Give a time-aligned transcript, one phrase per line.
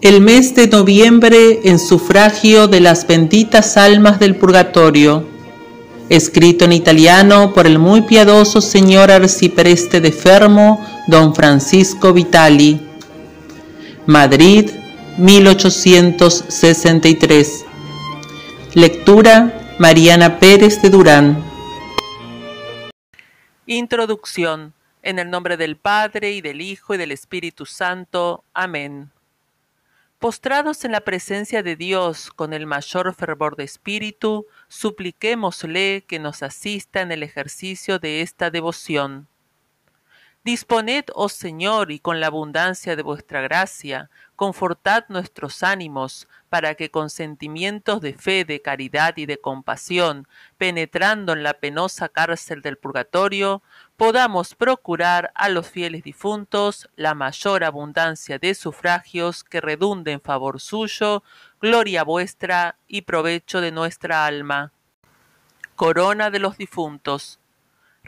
[0.00, 5.26] El mes de noviembre en sufragio de las benditas almas del purgatorio.
[6.08, 12.80] Escrito en italiano por el muy piadoso señor arcipreste de Fermo, don Francisco Vitali.
[14.06, 14.70] Madrid,
[15.16, 17.64] 1863.
[18.74, 21.42] Lectura Mariana Pérez de Durán.
[23.66, 24.74] Introducción.
[25.02, 28.44] En el nombre del Padre y del Hijo y del Espíritu Santo.
[28.54, 29.10] Amén.
[30.18, 36.42] Postrados en la presencia de Dios con el mayor fervor de espíritu, supliquémosle que nos
[36.42, 39.28] asista en el ejercicio de esta devoción.
[40.42, 46.90] Disponed, oh Señor, y con la abundancia de vuestra gracia, confortad nuestros ánimos, para que
[46.90, 52.76] con sentimientos de fe, de caridad y de compasión, penetrando en la penosa cárcel del
[52.76, 53.62] purgatorio,
[53.98, 60.60] podamos procurar a los fieles difuntos la mayor abundancia de sufragios que redunde en favor
[60.60, 61.24] suyo,
[61.60, 64.72] gloria vuestra y provecho de nuestra alma.
[65.74, 67.40] Corona de los difuntos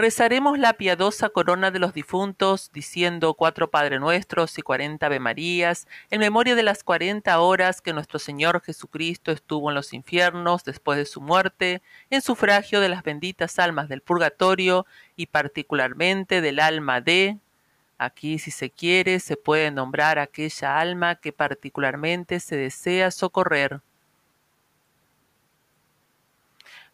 [0.01, 5.87] Rezaremos la piadosa corona de los difuntos, diciendo cuatro Padre Nuestros y cuarenta Ave Marías,
[6.09, 10.97] en memoria de las cuarenta horas que nuestro Señor Jesucristo estuvo en los infiernos después
[10.97, 17.03] de su muerte, en sufragio de las benditas almas del purgatorio y particularmente del alma
[17.03, 17.37] de...
[17.99, 23.83] Aquí, si se quiere, se puede nombrar aquella alma que particularmente se desea socorrer.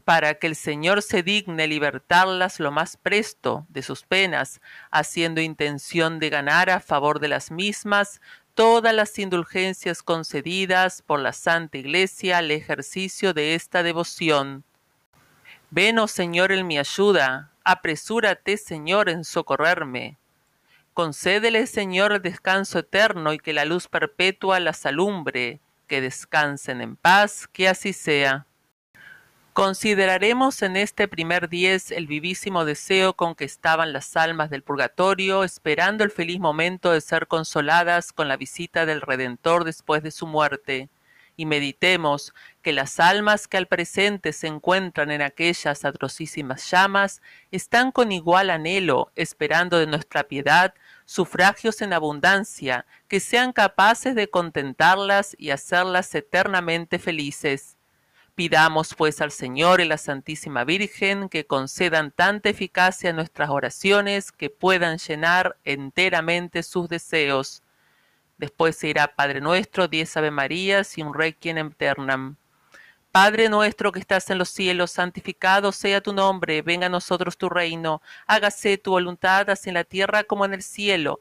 [0.07, 4.61] Para que el Señor se digne libertarlas lo más presto de sus penas,
[4.93, 8.21] haciendo intención de ganar a favor de las mismas
[8.55, 14.63] todas las indulgencias concedidas por la Santa Iglesia al ejercicio de esta devoción.
[15.71, 20.19] Ven, oh Señor, en mi ayuda, apresúrate, Señor, en socorrerme.
[20.95, 26.95] Concédele, Señor, el descanso eterno y que la luz perpetua las alumbre, que descansen en
[26.95, 28.47] paz, que así sea.
[29.57, 35.45] Consideraremos en este primer diez el vivísimo deseo con que estaban las almas del purgatorio,
[35.45, 40.27] esperando el feliz momento de ser consoladas con la visita del Redentor después de su
[40.27, 40.91] muerte,
[41.39, 47.93] y meditemos que las almas que al presente se encuentran en aquellas atrocísimas llamas están
[47.93, 50.75] con igual anhelo esperando de nuestra piedad
[51.07, 57.76] sufragios en abundancia que sean capaces de contentarlas y hacerlas eternamente felices
[58.37, 64.31] Pidamos pues al Señor y la Santísima Virgen que concedan tanta eficacia a nuestras oraciones
[64.31, 67.63] que puedan llenar enteramente sus deseos.
[68.37, 72.37] Después se irá Padre nuestro, diez Ave Marías y un Requiem eternam.
[73.11, 77.49] Padre nuestro que estás en los cielos, santificado sea tu nombre, venga a nosotros tu
[77.49, 81.21] reino, hágase tu voluntad así en la tierra como en el cielo.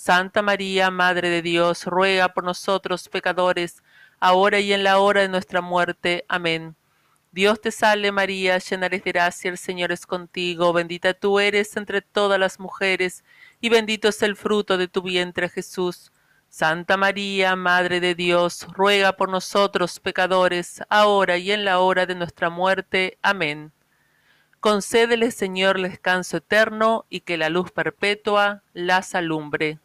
[0.00, 3.82] Santa María, Madre de Dios, ruega por nosotros pecadores,
[4.20, 6.24] ahora y en la hora de nuestra muerte.
[6.28, 6.76] Amén.
[7.32, 11.76] Dios te salve María, llena eres de gracia, el Señor es contigo, bendita tú eres
[11.76, 13.24] entre todas las mujeres,
[13.60, 16.12] y bendito es el fruto de tu vientre Jesús.
[16.48, 22.14] Santa María, Madre de Dios, ruega por nosotros pecadores, ahora y en la hora de
[22.14, 23.18] nuestra muerte.
[23.20, 23.72] Amén.
[24.60, 29.80] Concédele, Señor, descanso eterno y que la luz perpetua las alumbre.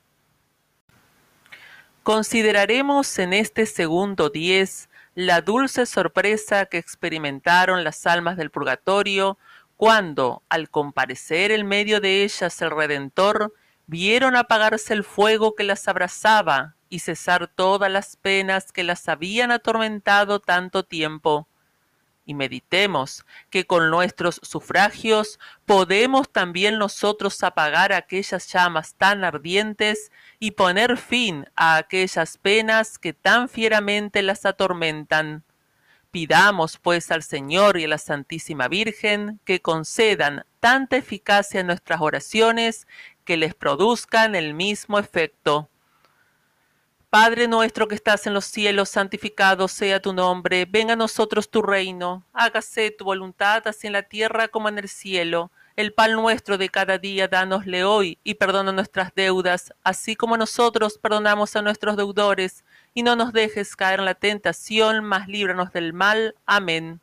[2.04, 9.38] Consideraremos en este segundo diez la dulce sorpresa que experimentaron las almas del purgatorio
[9.78, 13.54] cuando, al comparecer en medio de ellas el Redentor,
[13.88, 19.52] vieron apagarse el fuego que las abrazaba y cesar todas las penas que las habían
[19.52, 21.48] atormentado tanto tiempo
[22.26, 30.52] y meditemos que con nuestros sufragios podemos también nosotros apagar aquellas llamas tan ardientes y
[30.52, 35.44] poner fin a aquellas penas que tan fieramente las atormentan.
[36.12, 42.02] Pidamos pues al Señor y a la Santísima Virgen que concedan tanta eficacia en nuestras
[42.02, 42.88] oraciones
[43.26, 45.70] que les produzcan el mismo efecto.
[47.14, 51.62] Padre nuestro que estás en los cielos, santificado sea tu nombre, venga a nosotros tu
[51.62, 55.52] reino, hágase tu voluntad así en la tierra como en el cielo.
[55.76, 60.98] El pan nuestro de cada día dánosle hoy y perdona nuestras deudas, así como nosotros
[60.98, 62.66] perdonamos a nuestros deudores,
[62.96, 66.34] y no nos dejes caer en la tentación, mas líbranos del mal.
[66.48, 67.00] Amén.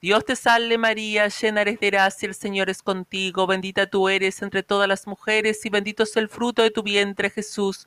[0.00, 4.40] Dios te salve María, llena eres de gracia, el Señor es contigo, bendita tú eres
[4.40, 7.86] entre todas las mujeres, y bendito es el fruto de tu vientre Jesús.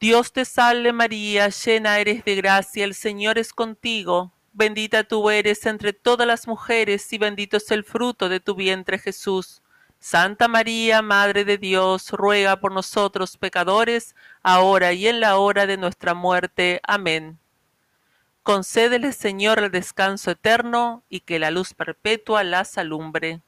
[0.00, 5.66] Dios te salve María, llena eres de gracia, el Señor es contigo, bendita tú eres
[5.66, 9.60] entre todas las mujeres y bendito es el fruto de tu vientre Jesús.
[9.98, 14.14] Santa María, Madre de Dios, ruega por nosotros pecadores,
[14.44, 16.80] ahora y en la hora de nuestra muerte.
[16.84, 17.36] Amén.
[18.44, 23.40] Concédele, Señor, el descanso eterno y que la luz perpetua las alumbre.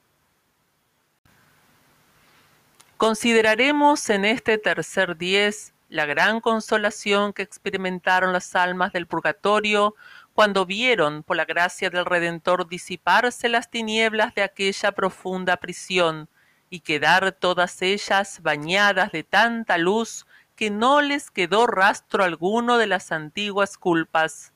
[2.96, 9.96] Consideraremos en este tercer diez la gran consolación que experimentaron las almas del purgatorio
[10.32, 16.28] cuando vieron, por la gracia del Redentor, disiparse las tinieblas de aquella profunda prisión
[16.70, 22.86] y quedar todas ellas bañadas de tanta luz que no les quedó rastro alguno de
[22.86, 24.52] las antiguas culpas.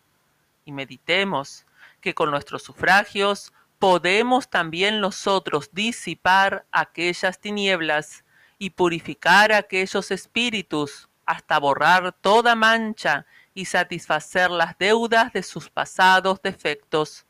[0.65, 1.67] Y meditemos
[2.01, 8.25] que con nuestros sufragios podemos también nosotros disipar aquellas tinieblas
[8.57, 16.43] y purificar aquellos espíritus hasta borrar toda mancha y satisfacer las deudas de sus pasados
[16.43, 17.27] defectos.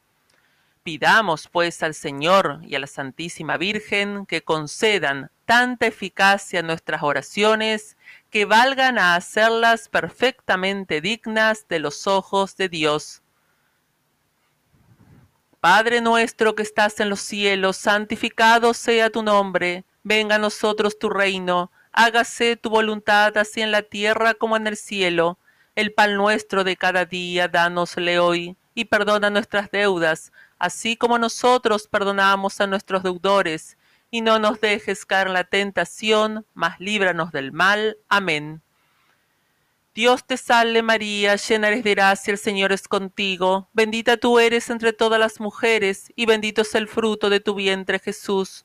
[0.83, 7.03] Pidamos pues al Señor y a la Santísima Virgen que concedan tanta eficacia a nuestras
[7.03, 7.97] oraciones
[8.31, 13.23] que valgan a hacerlas perfectamente dignas de los ojos de Dios.
[15.61, 21.09] Padre nuestro que estás en los cielos, santificado sea tu nombre, venga a nosotros tu
[21.09, 25.39] reino, hágase tu voluntad así en la tierra como en el cielo.
[25.75, 31.89] El pan nuestro de cada día, dánosle hoy, y perdona nuestras deudas, así como nosotros
[31.89, 33.79] perdonamos a nuestros deudores,
[34.11, 37.97] y no nos dejes caer en la tentación, mas líbranos del mal.
[38.09, 38.63] Amén.
[39.95, 44.69] Dios te salve María, llena eres de gracia, el Señor es contigo, bendita tú eres
[44.71, 48.65] entre todas las mujeres, y bendito es el fruto de tu vientre Jesús.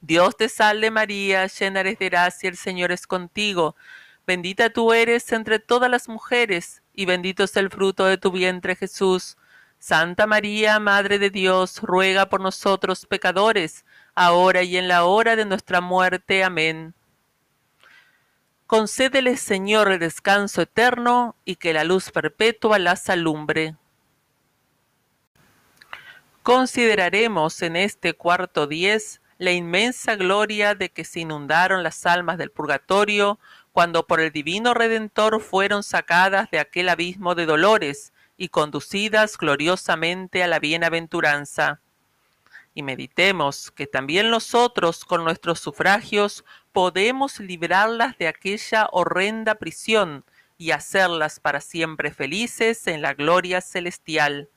[0.00, 3.76] Dios te salve María, llena eres de gracia, el Señor es contigo.
[4.26, 8.76] Bendita tú eres entre todas las mujeres, y bendito es el fruto de tu vientre
[8.76, 9.36] Jesús.
[9.80, 15.44] Santa María, Madre de Dios, ruega por nosotros pecadores, ahora y en la hora de
[15.44, 16.44] nuestra muerte.
[16.44, 16.94] Amén.
[18.66, 23.76] Concédele, Señor, el descanso eterno, y que la luz perpetua las alumbre.
[26.42, 32.50] Consideraremos en este cuarto diez la inmensa gloria de que se inundaron las almas del
[32.50, 33.38] purgatorio
[33.72, 40.42] cuando por el divino Redentor fueron sacadas de aquel abismo de dolores y conducidas gloriosamente
[40.42, 41.80] a la bienaventuranza.
[42.74, 50.24] Y meditemos que también nosotros con nuestros sufragios podemos librarlas de aquella horrenda prisión
[50.56, 54.48] y hacerlas para siempre felices en la gloria celestial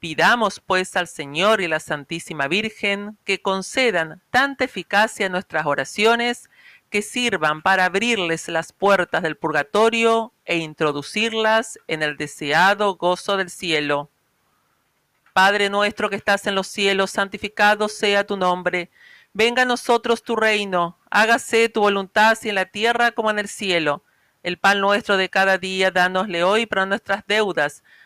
[0.00, 6.48] Pidamos pues al Señor y la Santísima Virgen que concedan tanta eficacia a nuestras oraciones
[6.88, 13.50] que sirvan para abrirles las puertas del purgatorio e introducirlas en el deseado gozo del
[13.50, 14.10] cielo.
[15.34, 18.90] Padre nuestro que estás en los cielos, santificado sea tu nombre.
[19.34, 23.48] Venga a nosotros tu reino, hágase tu voluntad así en la tierra como en el
[23.48, 24.02] cielo.
[24.42, 27.84] El pan nuestro de cada día, dánosle hoy para nuestras deudas,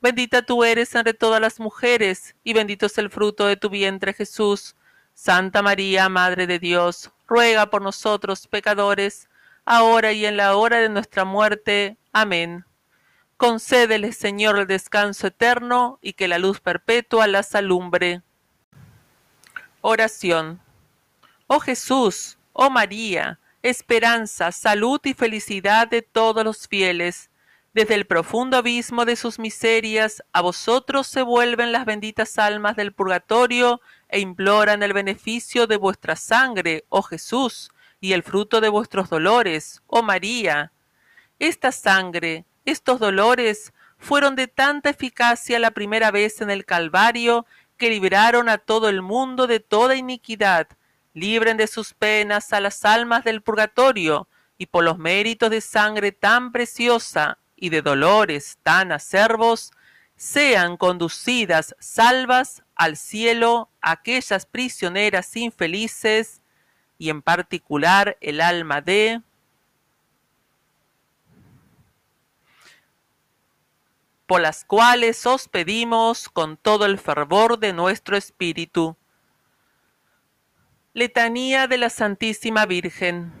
[0.00, 4.12] bendita tú eres entre todas las mujeres, y bendito es el fruto de tu vientre
[4.12, 4.76] Jesús.
[5.14, 9.28] Santa María, Madre de Dios, ruega por nosotros pecadores,
[9.64, 11.96] ahora y en la hora de nuestra muerte.
[12.12, 12.64] Amén.
[13.36, 18.22] Concédele, Señor, el descanso eterno y que la luz perpetua las alumbre.
[19.80, 20.60] Oración.
[21.46, 27.29] Oh Jesús, oh María, esperanza, salud y felicidad de todos los fieles,
[27.72, 32.92] desde el profundo abismo de sus miserias, a vosotros se vuelven las benditas almas del
[32.92, 39.08] purgatorio e imploran el beneficio de vuestra sangre, oh Jesús, y el fruto de vuestros
[39.08, 40.72] dolores, oh María.
[41.38, 47.90] Esta sangre, estos dolores, fueron de tanta eficacia la primera vez en el Calvario, que
[47.90, 50.66] libraron a todo el mundo de toda iniquidad,
[51.14, 54.26] libren de sus penas a las almas del purgatorio,
[54.58, 59.72] y por los méritos de sangre tan preciosa, y de dolores tan acervos,
[60.16, 66.42] sean conducidas salvas al cielo aquellas prisioneras infelices
[66.98, 69.22] y en particular el alma de
[74.26, 78.96] por las cuales os pedimos con todo el fervor de nuestro espíritu.
[80.92, 83.32] Letanía de la Santísima Virgen.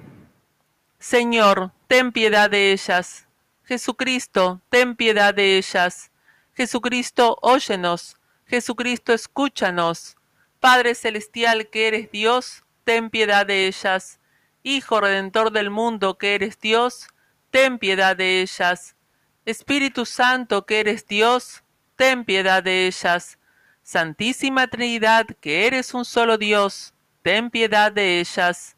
[0.98, 3.28] Señor, ten piedad de ellas.
[3.70, 6.10] Jesucristo, ten piedad de ellas.
[6.54, 8.16] Jesucristo, óyenos.
[8.44, 10.16] Jesucristo, escúchanos.
[10.58, 14.18] Padre Celestial que eres Dios, ten piedad de ellas.
[14.64, 17.06] Hijo Redentor del mundo que eres Dios,
[17.52, 18.96] ten piedad de ellas.
[19.44, 21.62] Espíritu Santo que eres Dios,
[21.94, 23.38] ten piedad de ellas.
[23.84, 28.76] Santísima Trinidad que eres un solo Dios, ten piedad de ellas.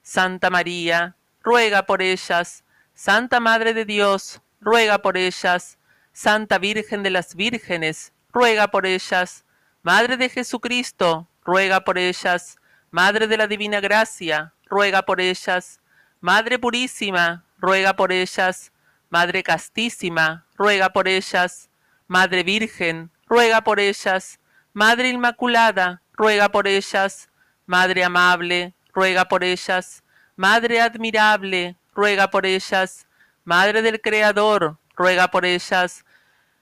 [0.00, 2.64] Santa María, ruega por ellas
[3.02, 5.78] Santa Madre de Dios, ruega por ellas.
[6.12, 9.46] Santa Virgen de las Vírgenes, ruega por ellas.
[9.82, 12.58] Madre de Jesucristo, ruega por ellas.
[12.90, 15.80] Madre de la Divina Gracia, ruega por ellas.
[16.20, 18.70] Madre Purísima, ruega por ellas.
[19.08, 21.70] Madre Castísima, ruega por ellas.
[22.06, 24.40] Madre Virgen, ruega por ellas.
[24.74, 27.30] Madre Inmaculada, ruega por ellas.
[27.64, 30.04] Madre Amable, ruega por ellas.
[30.36, 33.06] Madre Admirable, ruega por ellas.
[33.44, 36.06] Madre del Creador, ruega por ellas.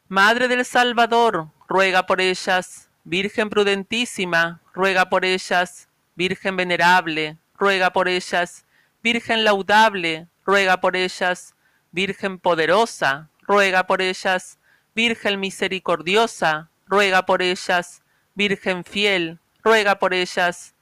[0.09, 2.89] Madre del Salvador, ruega por ellas.
[3.05, 5.89] Virgen prudentísima, ruega por ellas.
[6.17, 8.65] Virgen venerable, ruega por ellas.
[9.01, 11.55] Virgen laudable, ruega por ellas.
[11.93, 14.59] Virgen poderosa, ruega por ellas.
[14.97, 18.03] Virgen misericordiosa, ruega por ellas.
[18.35, 20.75] Virgen fiel, ruega por ellas.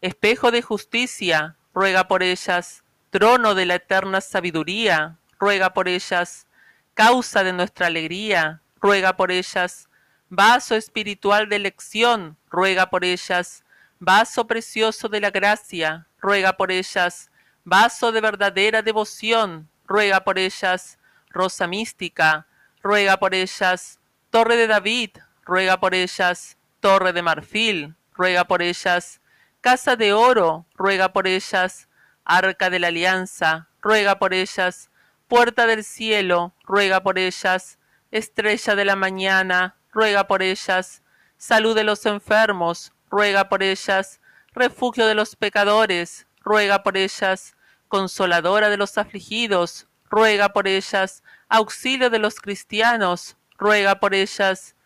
[0.00, 2.83] Espejo de justicia, ruega por ellas.
[3.14, 6.48] Trono de la eterna sabiduría, ruega por ellas.
[6.94, 9.88] Causa de nuestra alegría, ruega por ellas.
[10.30, 13.62] Vaso espiritual de elección, ruega por ellas.
[14.00, 17.30] Vaso precioso de la gracia, ruega por ellas.
[17.62, 20.98] Vaso de verdadera devoción, ruega por ellas.
[21.30, 22.48] Rosa mística,
[22.82, 24.00] ruega por ellas.
[24.30, 25.10] Torre de David,
[25.44, 26.56] ruega por ellas.
[26.80, 29.20] Torre de marfil, ruega por ellas.
[29.60, 31.86] Casa de oro, ruega por ellas.
[32.24, 34.90] Arca de la alianza, ruega por ellas.
[35.28, 37.78] Puerta del cielo, ruega por ellas.
[38.10, 41.02] Estrella de la mañana, ruega por ellas.
[41.36, 44.20] Salud de los enfermos, ruega por ellas.
[44.54, 47.56] Refugio de los pecadores, ruega por ellas.
[47.88, 51.22] Consoladora de los afligidos, ruega por ellas.
[51.48, 54.76] Auxilio de los cristianos, ruega por ellas.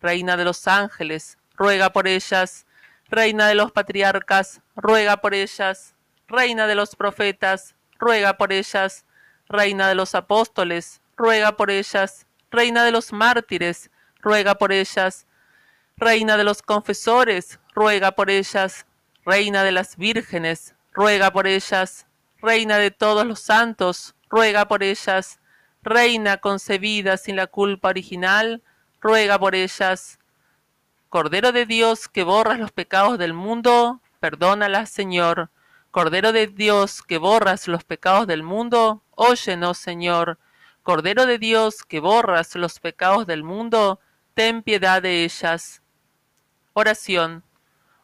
[0.00, 2.66] Reina de los ángeles, ruega por ellas.
[3.08, 5.94] Reina de los patriarcas, ruega por ellas.
[6.28, 9.06] Reina de los profetas, ruega por ellas.
[9.48, 12.26] Reina de los apóstoles, ruega por ellas.
[12.50, 15.26] Reina de los mártires, ruega por ellas.
[15.96, 18.84] Reina de los confesores, ruega por ellas.
[19.24, 22.06] Reina de las vírgenes, ruega por ellas.
[22.42, 25.40] Reina de todos los santos, ruega por ellas.
[25.82, 28.62] Reina concebida sin la culpa original,
[29.00, 30.18] ruega por ellas.
[31.08, 35.48] Cordero de Dios que borras los pecados del mundo, perdónalas, Señor.
[35.90, 40.38] Cordero de Dios que borras los pecados del mundo, óyenos, Señor.
[40.82, 43.98] Cordero de Dios que borras los pecados del mundo,
[44.34, 45.82] ten piedad de ellas.
[46.74, 47.42] Oración.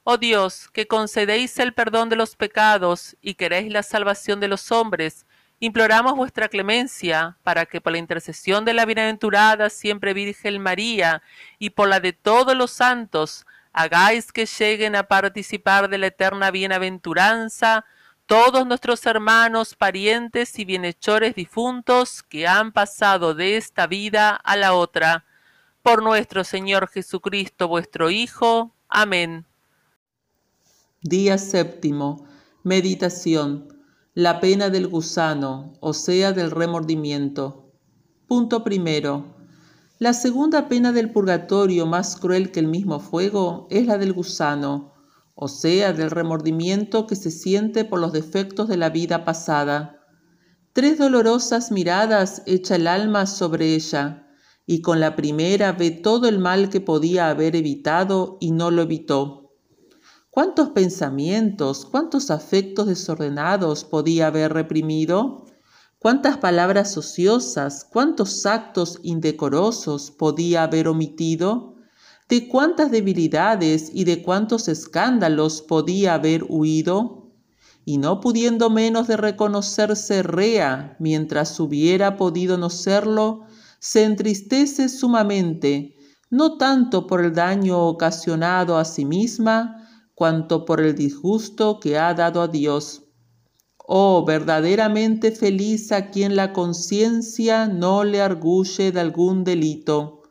[0.03, 4.73] Oh Dios, que concedéis el perdón de los pecados y queréis la salvación de los
[4.73, 5.27] hombres,
[5.61, 11.23] imploramos vuestra clemencia para que por la intercesión de la bienaventurada siempre Virgen María
[11.59, 16.51] y por la de todos los santos, hagáis que lleguen a participar de la eterna
[16.51, 17.85] bienaventuranza
[18.27, 24.73] todos nuestros hermanos, parientes y bienhechores difuntos que han pasado de esta vida a la
[24.73, 25.27] otra.
[25.83, 28.75] Por nuestro Señor Jesucristo, vuestro Hijo.
[28.89, 29.45] Amén.
[31.03, 32.27] Día séptimo.
[32.63, 33.69] Meditación.
[34.15, 37.71] La pena del gusano, o sea, del remordimiento.
[38.27, 39.34] Punto primero.
[39.99, 44.95] La segunda pena del purgatorio, más cruel que el mismo fuego, es la del gusano
[45.35, 50.01] o sea, del remordimiento que se siente por los defectos de la vida pasada.
[50.73, 54.29] Tres dolorosas miradas echa el alma sobre ella,
[54.67, 58.83] y con la primera ve todo el mal que podía haber evitado y no lo
[58.83, 59.53] evitó.
[60.31, 65.45] ¿Cuántos pensamientos, cuántos afectos desordenados podía haber reprimido?
[66.05, 71.77] ¿Cuántas palabras ociosas, cuántos actos indecorosos podía haber omitido?
[72.29, 77.33] de cuántas debilidades y de cuántos escándalos podía haber huido,
[77.87, 83.47] y no pudiendo menos de reconocerse rea mientras hubiera podido no serlo,
[83.79, 85.97] se entristece sumamente,
[86.29, 92.13] no tanto por el daño ocasionado a sí misma, cuanto por el disgusto que ha
[92.13, 93.04] dado a Dios.
[93.87, 100.23] Oh, verdaderamente feliz a quien la conciencia no le arguye de algún delito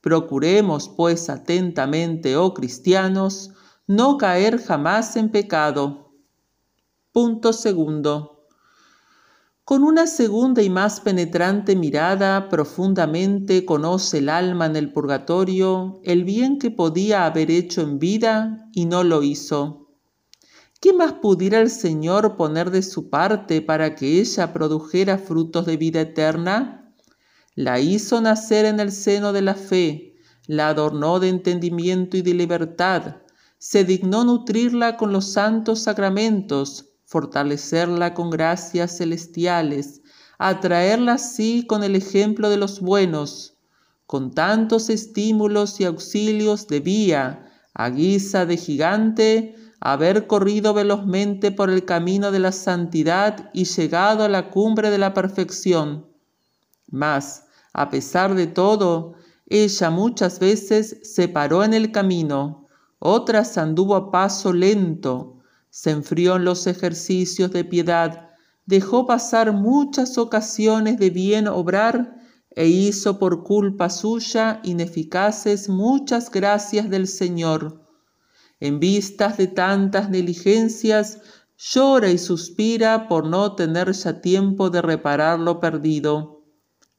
[0.00, 3.50] Procuremos, pues, atentamente, oh cristianos,
[3.88, 6.12] no caer jamás en pecado.
[7.10, 8.46] Punto segundo.
[9.64, 16.24] Con una segunda y más penetrante mirada, profundamente conoce el alma en el purgatorio el
[16.24, 19.87] bien que podía haber hecho en vida y no lo hizo.
[20.80, 25.76] ¿Qué más pudiera el Señor poner de su parte para que ella produjera frutos de
[25.76, 26.78] vida eterna?
[27.58, 30.14] la hizo nacer en el seno de la fe,
[30.46, 33.16] la adornó de entendimiento y de libertad,
[33.58, 40.02] se dignó nutrirla con los santos sacramentos, fortalecerla con gracias celestiales,
[40.38, 43.58] atraerla así con el ejemplo de los buenos.
[44.06, 51.84] Con tantos estímulos y auxilios debía, a guisa de gigante, haber corrido velozmente por el
[51.84, 56.06] camino de la santidad y llegado a la cumbre de la perfección.
[56.88, 59.14] Mas, a pesar de todo,
[59.46, 62.66] ella muchas veces se paró en el camino,
[62.98, 65.38] otras anduvo a paso lento,
[65.70, 68.30] se enfrió en los ejercicios de piedad,
[68.66, 72.16] dejó pasar muchas ocasiones de bien obrar
[72.50, 77.87] e hizo por culpa suya ineficaces muchas gracias del Señor
[78.60, 81.20] en vistas de tantas diligencias,
[81.56, 86.42] llora y suspira por no tener ya tiempo de reparar lo perdido.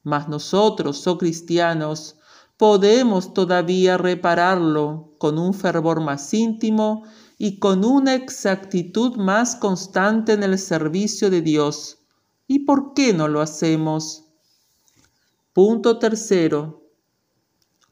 [0.03, 2.17] Mas nosotros, oh cristianos,
[2.57, 7.03] podemos todavía repararlo con un fervor más íntimo
[7.37, 11.99] y con una exactitud más constante en el servicio de Dios.
[12.47, 14.25] ¿Y por qué no lo hacemos?
[15.53, 16.83] Punto tercero.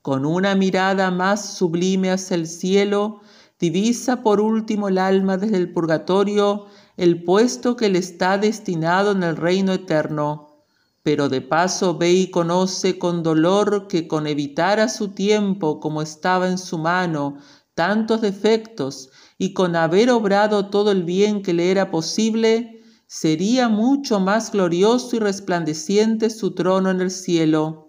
[0.01, 3.21] Con una mirada más sublime hacia el cielo,
[3.59, 9.23] divisa por último el alma desde el purgatorio el puesto que le está destinado en
[9.23, 10.63] el reino eterno,
[11.03, 16.01] pero de paso ve y conoce con dolor que con evitar a su tiempo como
[16.01, 17.37] estaba en su mano
[17.75, 24.19] tantos defectos y con haber obrado todo el bien que le era posible, sería mucho
[24.19, 27.86] más glorioso y resplandeciente su trono en el cielo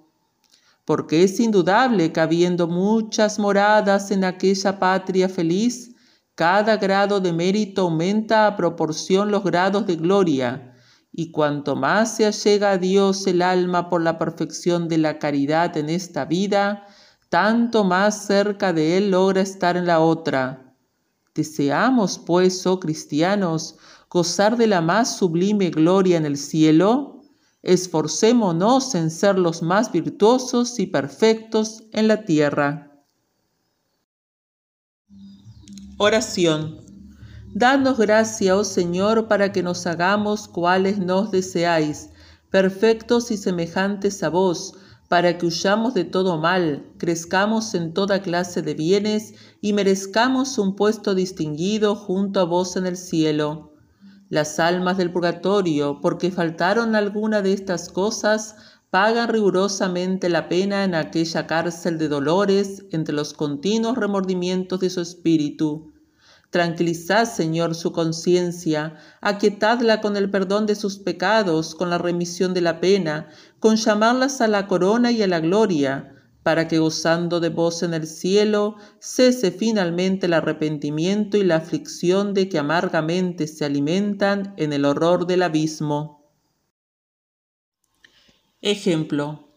[0.88, 5.94] porque es indudable que habiendo muchas moradas en aquella patria feliz,
[6.34, 10.74] cada grado de mérito aumenta a proporción los grados de gloria,
[11.12, 15.76] y cuanto más se allega a Dios el alma por la perfección de la caridad
[15.76, 16.86] en esta vida,
[17.28, 20.74] tanto más cerca de Él logra estar en la otra.
[21.34, 23.76] Deseamos, pues, oh cristianos,
[24.08, 27.17] gozar de la más sublime gloria en el cielo,
[27.68, 32.90] esforcémonos en ser los más virtuosos y perfectos en la tierra.
[35.98, 36.78] Oración.
[37.54, 42.08] Danos gracia, oh Señor, para que nos hagamos cuales nos deseáis,
[42.50, 44.74] perfectos y semejantes a vos,
[45.08, 50.74] para que huyamos de todo mal, crezcamos en toda clase de bienes y merezcamos un
[50.74, 53.77] puesto distinguido junto a vos en el cielo
[54.28, 58.56] las almas del purgatorio, porque faltaron alguna de estas cosas,
[58.90, 65.00] pagan rigurosamente la pena en aquella cárcel de dolores entre los continuos remordimientos de su
[65.00, 65.92] espíritu.
[66.50, 72.62] Tranquilizad, Señor, su conciencia, aquietadla con el perdón de sus pecados, con la remisión de
[72.62, 73.28] la pena,
[73.60, 76.14] con llamarlas a la corona y a la gloria,
[76.48, 82.32] para que gozando de vos en el cielo, cese finalmente el arrepentimiento y la aflicción
[82.32, 86.32] de que amargamente se alimentan en el horror del abismo.
[88.62, 89.50] Ejemplo.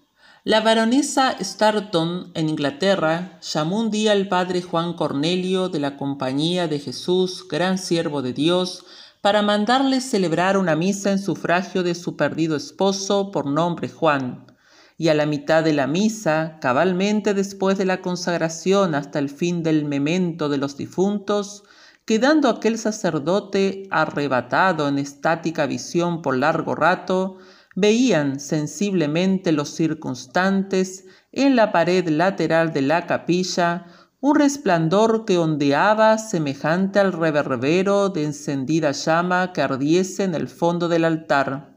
[0.43, 6.67] La baronesa Starton en Inglaterra llamó un día al padre Juan Cornelio de la Compañía
[6.67, 8.83] de Jesús, gran siervo de Dios,
[9.21, 14.50] para mandarle celebrar una misa en sufragio de su perdido esposo por nombre Juan
[14.97, 19.63] y a la mitad de la misa, cabalmente después de la consagración hasta el fin
[19.63, 21.63] del memento de los difuntos,
[22.05, 27.37] quedando aquel sacerdote arrebatado en estática visión por largo rato,
[27.75, 33.85] veían sensiblemente los circunstantes en la pared lateral de la capilla
[34.23, 40.87] un resplandor que ondeaba semejante al reverbero de encendida llama que ardiese en el fondo
[40.87, 41.70] del altar.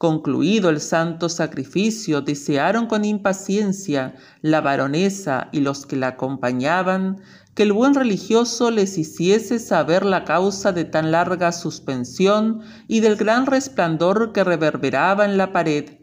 [0.00, 7.20] Concluido el santo sacrificio, desearon con impaciencia la baronesa y los que la acompañaban
[7.54, 13.16] que el buen religioso les hiciese saber la causa de tan larga suspensión y del
[13.16, 15.98] gran resplandor que reverberaba en la pared.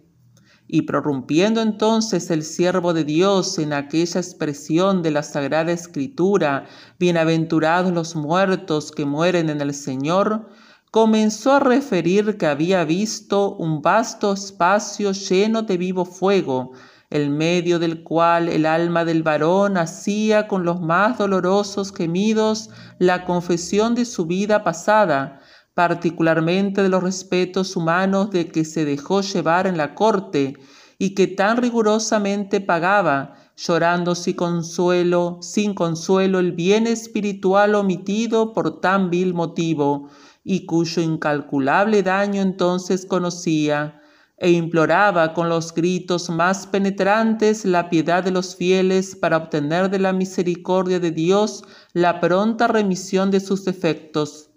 [0.67, 6.67] Y prorrumpiendo entonces el siervo de Dios en aquella expresión de la Sagrada Escritura,
[6.99, 10.51] bienaventurados los muertos que mueren en el Señor,
[10.91, 16.71] comenzó a referir que había visto un vasto espacio lleno de vivo fuego,
[17.10, 22.69] el medio del cual el alma del varón hacía con los más dolorosos gemidos
[23.00, 25.39] la confesión de su vida pasada,
[25.73, 30.58] particularmente de los respetos humanos de que se dejó llevar en la corte
[30.97, 38.82] y que tan rigurosamente pagaba, llorando sin consuelo, sin consuelo el bien espiritual omitido por
[38.82, 40.10] tan vil motivo,
[40.49, 44.01] y cuyo incalculable daño entonces conocía,
[44.38, 49.99] e imploraba con los gritos más penetrantes la piedad de los fieles para obtener de
[49.99, 54.49] la misericordia de Dios la pronta remisión de sus defectos.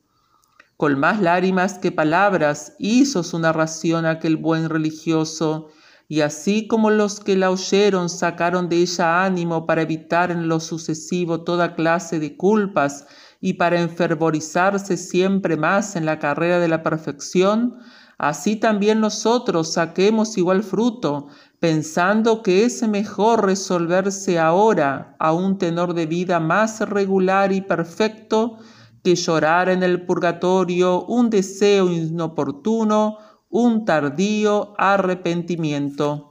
[0.77, 5.71] Con más lágrimas que palabras hizo su narración aquel buen religioso,
[6.07, 10.61] y así como los que la oyeron sacaron de ella ánimo para evitar en lo
[10.61, 13.07] sucesivo toda clase de culpas
[13.41, 17.79] y para enfervorizarse siempre más en la carrera de la perfección,
[18.19, 25.95] así también nosotros saquemos igual fruto, pensando que es mejor resolverse ahora a un tenor
[25.95, 28.59] de vida más regular y perfecto
[29.03, 33.17] que llorar en el purgatorio un deseo inoportuno,
[33.49, 36.30] un tardío arrepentimiento.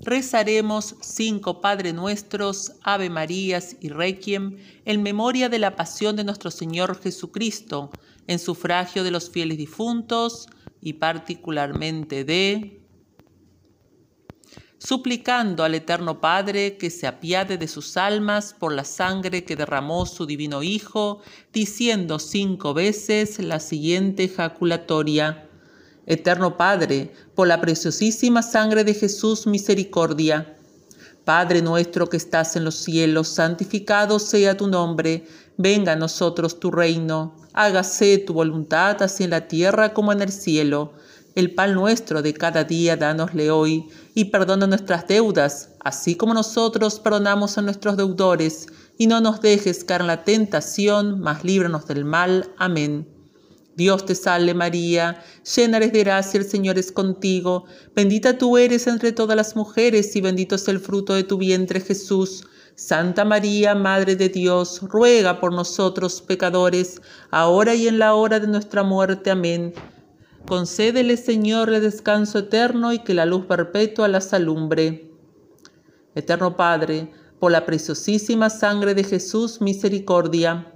[0.00, 6.50] Rezaremos cinco Padre Nuestros, Ave Marías y Requiem en memoria de la pasión de nuestro
[6.50, 7.90] Señor Jesucristo,
[8.26, 10.48] en sufragio de los fieles difuntos,
[10.80, 12.80] y particularmente de
[14.78, 20.06] suplicando al Eterno Padre que se apiade de sus almas por la sangre que derramó
[20.06, 21.20] su divino Hijo,
[21.52, 25.49] diciendo cinco veces la siguiente ejaculatoria.
[26.06, 30.56] Eterno Padre, por la preciosísima sangre de Jesús, misericordia.
[31.24, 36.70] Padre nuestro que estás en los cielos, santificado sea tu nombre, venga a nosotros tu
[36.70, 40.92] reino hágase tu voluntad así en la tierra como en el cielo.
[41.34, 46.98] El pan nuestro de cada día dánosle hoy, y perdona nuestras deudas, así como nosotros
[46.98, 48.66] perdonamos a nuestros deudores,
[48.98, 52.50] y no nos dejes caer en la tentación, mas líbranos del mal.
[52.58, 53.06] Amén.
[53.80, 55.24] Dios te salve María,
[55.56, 57.64] llena eres de gracia, el Señor es contigo,
[57.96, 61.80] bendita tú eres entre todas las mujeres, y bendito es el fruto de tu vientre
[61.80, 62.46] Jesús.
[62.74, 68.48] Santa María, Madre de Dios, ruega por nosotros pecadores, ahora y en la hora de
[68.48, 69.30] nuestra muerte.
[69.30, 69.72] Amén.
[70.46, 75.10] Concédele, Señor, el descanso eterno y que la luz perpetua las alumbre.
[76.14, 80.70] Eterno Padre, por la preciosísima sangre de Jesús, misericordia.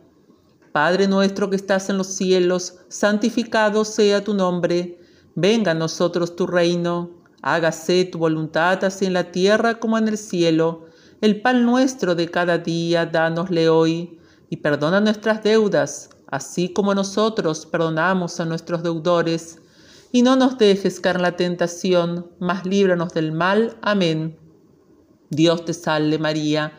[0.75, 4.99] Padre nuestro que estás en los cielos, santificado sea tu nombre.
[5.37, 7.11] Venga a nosotros tu reino.
[7.43, 10.87] Hágase tu voluntad así en la tierra como en el cielo.
[11.21, 14.19] El pan nuestro de cada día, dánosle hoy,
[14.51, 19.61] y perdona nuestras deudas, así como nosotros perdonamos a nuestros deudores.
[20.11, 23.77] Y no nos dejes caer en la tentación, mas líbranos del mal.
[23.81, 24.37] Amén.
[25.31, 26.73] Dios te salve María,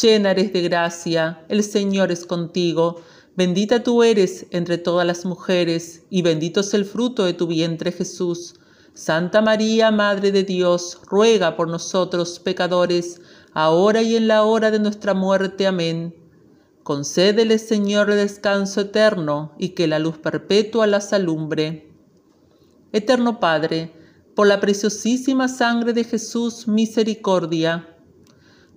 [0.00, 3.02] llena eres de gracia, el Señor es contigo.
[3.40, 7.90] Bendita tú eres entre todas las mujeres, y bendito es el fruto de tu vientre
[7.90, 8.56] Jesús.
[8.92, 13.22] Santa María, Madre de Dios, ruega por nosotros pecadores,
[13.54, 15.66] ahora y en la hora de nuestra muerte.
[15.66, 16.14] Amén.
[16.82, 21.90] Concédele, Señor, el descanso eterno y que la luz perpetua las alumbre.
[22.92, 23.90] Eterno Padre,
[24.34, 27.88] por la preciosísima sangre de Jesús, misericordia.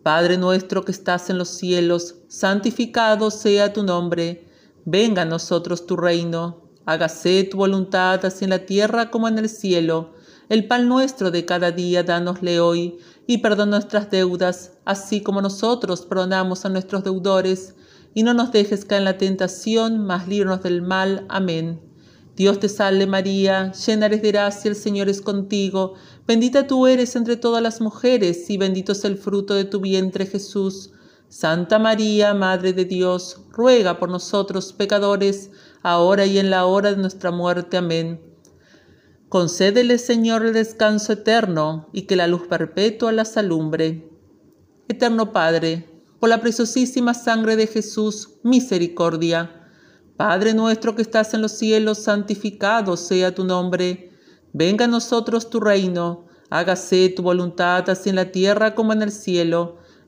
[0.04, 4.53] Padre nuestro que estás en los cielos, santificado sea tu nombre.
[4.86, 6.69] Venga a nosotros tu reino.
[6.86, 10.12] Hágase tu voluntad así en la tierra como en el cielo.
[10.50, 16.02] El pan nuestro de cada día dánosle hoy y perdona nuestras deudas, así como nosotros
[16.02, 17.76] perdonamos a nuestros deudores,
[18.13, 21.26] y no nos dejes caer en la tentación, mas líbranos del mal.
[21.30, 21.80] Amén.
[22.36, 25.93] Dios te salve María, llena eres de gracia, el Señor es contigo,
[26.28, 30.26] bendita tú eres entre todas las mujeres, y bendito es el fruto de tu vientre
[30.26, 30.91] Jesús.
[31.34, 35.50] Santa María, Madre de Dios, ruega por nosotros pecadores,
[35.82, 37.76] ahora y en la hora de nuestra muerte.
[37.76, 38.22] Amén.
[39.30, 44.08] Concédele, Señor, el descanso eterno y que la luz perpetua las alumbre.
[44.88, 49.67] Eterno Padre, por la preciosísima sangre de Jesús, misericordia.
[50.15, 54.12] Padre nuestro que estás en los cielos, santificado sea tu nombre.
[54.54, 56.28] Venga a nosotros tu reino.
[56.52, 59.80] Hágase tu voluntad así en la tierra como en el cielo.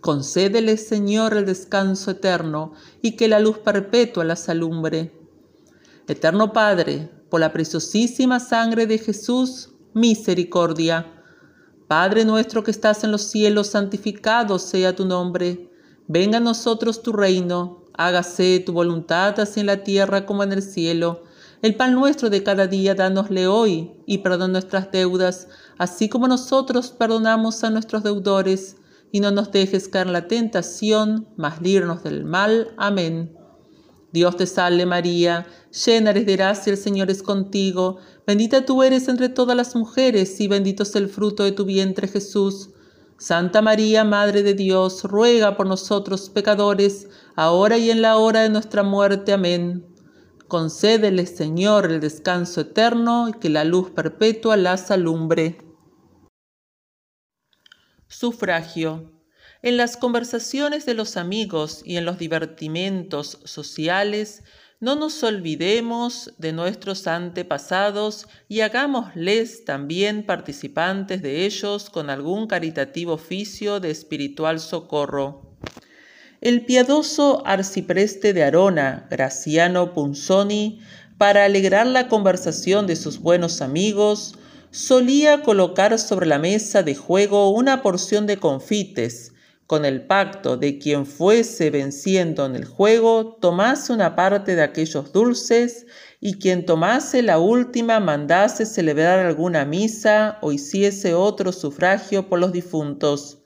[0.00, 2.72] Concédele, Señor, el descanso eterno,
[3.02, 5.12] y que la luz perpetua las alumbre.
[6.08, 11.06] Eterno Padre, por la preciosísima sangre de Jesús, misericordia.
[11.86, 15.70] Padre nuestro que estás en los cielos, santificado sea tu nombre.
[16.08, 17.84] Venga a nosotros tu reino.
[17.92, 21.24] Hágase tu voluntad así en la tierra como en el cielo.
[21.62, 26.90] El pan nuestro de cada día dánosle hoy y perdona nuestras deudas, así como nosotros
[26.90, 28.76] perdonamos a nuestros deudores.
[29.12, 32.74] Y no nos dejes caer en la tentación, mas líbranos del mal.
[32.76, 33.36] Amén.
[34.12, 35.46] Dios te salve María,
[35.86, 40.40] llena eres de gracia, el Señor es contigo, bendita tú eres entre todas las mujeres
[40.40, 42.70] y bendito es el fruto de tu vientre Jesús.
[43.18, 47.06] Santa María, Madre de Dios, ruega por nosotros pecadores,
[47.36, 49.32] ahora y en la hora de nuestra muerte.
[49.32, 49.86] Amén.
[50.48, 55.58] Concédele, Señor, el descanso eterno y que la luz perpetua las alumbre.
[58.10, 59.12] Sufragio.
[59.62, 64.42] En las conversaciones de los amigos y en los divertimentos sociales,
[64.80, 73.12] no nos olvidemos de nuestros antepasados y hagámosles también participantes de ellos con algún caritativo
[73.12, 75.56] oficio de espiritual socorro.
[76.40, 80.80] El piadoso arcipreste de Arona, Graciano Punzoni,
[81.16, 84.34] para alegrar la conversación de sus buenos amigos,
[84.70, 89.32] solía colocar sobre la mesa de juego una porción de confites,
[89.66, 95.12] con el pacto de quien fuese venciendo en el juego tomase una parte de aquellos
[95.12, 95.86] dulces
[96.20, 102.52] y quien tomase la última mandase celebrar alguna misa o hiciese otro sufragio por los
[102.52, 103.38] difuntos.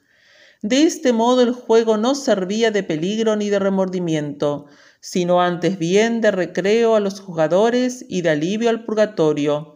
[0.62, 4.64] De este modo el juego no servía de peligro ni de remordimiento,
[5.00, 9.73] sino antes bien de recreo a los jugadores y de alivio al purgatorio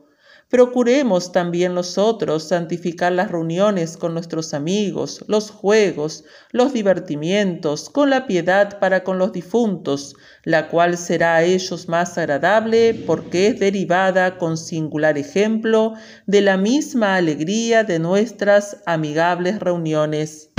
[0.50, 8.26] Procuremos también nosotros santificar las reuniones con nuestros amigos, los juegos, los divertimientos, con la
[8.26, 14.38] piedad para con los difuntos, la cual será a ellos más agradable porque es derivada
[14.38, 15.92] con singular ejemplo
[16.26, 20.50] de la misma alegría de nuestras amigables reuniones.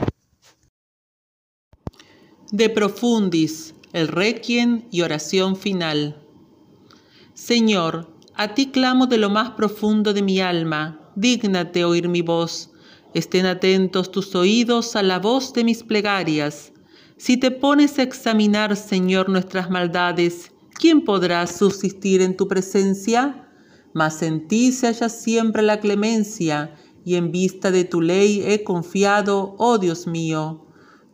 [2.52, 6.24] De profundis, el requiem y oración final.
[7.34, 12.72] Señor, a ti clamo de lo más profundo de mi alma, dígnate oír mi voz.
[13.14, 16.72] Estén atentos tus oídos a la voz de mis plegarias.
[17.18, 23.46] Si te pones a examinar, Señor, nuestras maldades, ¿quién podrá subsistir en tu presencia?
[23.94, 26.74] Mas en ti se halla siempre la clemencia,
[27.04, 30.66] y en vista de tu ley he confiado, oh Dios mío.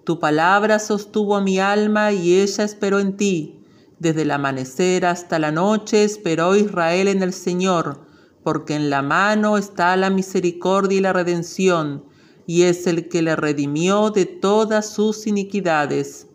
[0.04, 3.55] Tu palabra sostuvo a mi alma y ella esperó en ti.
[4.00, 8.06] Desde el amanecer hasta la noche esperó Israel en el Señor,
[8.44, 12.06] porque en la mano está la misericordia y la redención,
[12.46, 16.28] y es el que le redimió de todas sus iniquidades.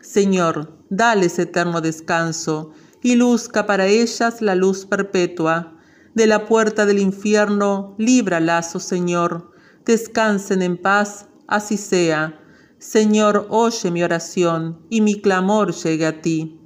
[0.00, 2.70] Señor, dales eterno descanso,
[3.02, 5.76] y luzca para ellas la luz perpetua.
[6.14, 9.50] De la puerta del infierno, líbralas, oh Señor.
[9.84, 12.40] Descansen en paz, así sea
[12.86, 16.60] Señor, oye mi oración y mi clamor llegue a ti.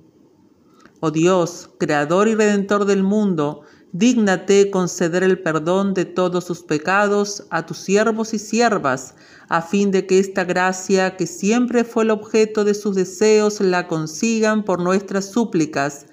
[0.99, 3.63] Oh Dios, Creador y Redentor del mundo,
[3.93, 9.15] dígnate conceder el perdón de todos sus pecados a tus siervos y siervas,
[9.49, 13.87] a fin de que esta gracia, que siempre fue el objeto de sus deseos, la
[13.87, 16.07] consigan por nuestras súplicas,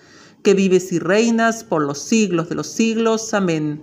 [0.43, 3.33] que vives y reinas por los siglos de los siglos.
[3.33, 3.81] Amén.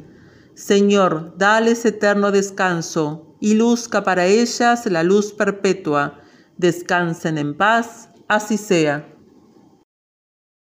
[0.54, 6.20] Señor, dales eterno descanso y luzca para ellas la luz perpetua.
[6.58, 9.11] Descansen en paz, así sea.